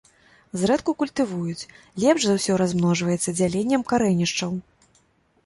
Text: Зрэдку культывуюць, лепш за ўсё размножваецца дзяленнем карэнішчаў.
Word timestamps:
Зрэдку 0.61 0.95
культывуюць, 1.01 1.67
лепш 2.05 2.21
за 2.31 2.39
ўсё 2.39 2.57
размножваецца 2.63 3.35
дзяленнем 3.41 3.81
карэнішчаў. 3.95 4.51